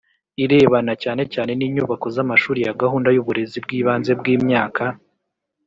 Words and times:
Irebana 0.43 0.93
cyane 1.03 1.23
cyane 1.33 1.51
n 1.57 1.61
inyubako 1.67 2.05
z 2.15 2.17
amashuri 2.23 2.59
ya 2.65 2.75
gahunda 2.81 3.09
y 3.15 3.19
uburezi 3.21 3.57
bw 3.65 3.69
ibanze 3.79 4.11
bw 4.19 4.25
imyaka 4.35 4.83